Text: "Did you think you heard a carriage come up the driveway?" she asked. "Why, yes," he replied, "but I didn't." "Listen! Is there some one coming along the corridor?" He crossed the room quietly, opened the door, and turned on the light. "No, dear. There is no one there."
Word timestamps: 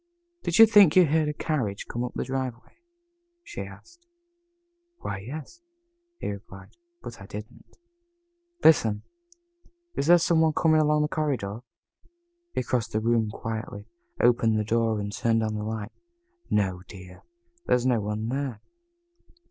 "Did 0.41 0.57
you 0.57 0.65
think 0.65 0.95
you 0.95 1.05
heard 1.05 1.29
a 1.29 1.33
carriage 1.33 1.85
come 1.87 2.03
up 2.03 2.13
the 2.15 2.23
driveway?" 2.23 2.79
she 3.43 3.61
asked. 3.61 4.07
"Why, 4.97 5.19
yes," 5.19 5.61
he 6.17 6.31
replied, 6.31 6.75
"but 7.03 7.21
I 7.21 7.27
didn't." 7.27 7.77
"Listen! 8.63 9.03
Is 9.93 10.07
there 10.07 10.17
some 10.17 10.41
one 10.41 10.53
coming 10.53 10.81
along 10.81 11.03
the 11.03 11.07
corridor?" 11.07 11.59
He 12.51 12.63
crossed 12.63 12.93
the 12.93 12.99
room 12.99 13.29
quietly, 13.29 13.85
opened 14.19 14.57
the 14.57 14.63
door, 14.63 14.99
and 14.99 15.13
turned 15.13 15.43
on 15.43 15.53
the 15.53 15.61
light. 15.63 15.91
"No, 16.49 16.81
dear. 16.87 17.21
There 17.67 17.75
is 17.75 17.85
no 17.85 18.01
one 18.01 18.27
there." 18.29 18.59